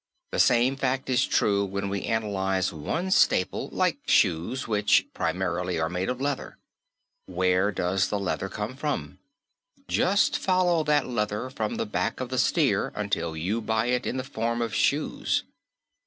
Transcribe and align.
The 0.31 0.39
same 0.39 0.77
fact 0.77 1.11
is 1.11 1.27
true 1.27 1.63
when 1.63 1.87
we 1.87 2.05
analyze 2.05 2.73
one 2.73 3.11
staple 3.11 3.69
like 3.69 3.99
shoes 4.07 4.67
which, 4.67 5.05
primarily, 5.13 5.77
are 5.79 5.89
made 5.89 6.09
of 6.09 6.19
leather. 6.19 6.57
Where 7.27 7.71
does 7.71 8.09
the 8.09 8.17
leather 8.17 8.49
come 8.49 8.75
from? 8.75 9.19
Just 9.87 10.39
follow 10.39 10.83
that 10.85 11.05
leather 11.05 11.51
from 11.51 11.75
the 11.75 11.85
back 11.85 12.19
of 12.19 12.29
the 12.29 12.39
steer 12.39 12.91
until 12.95 13.37
you 13.37 13.61
buy 13.61 13.91
it 13.93 14.07
in 14.07 14.17
the 14.17 14.23
form 14.23 14.59
of 14.59 14.73
shoes. 14.73 15.43